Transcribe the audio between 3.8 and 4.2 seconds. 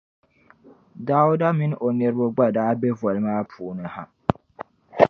ha.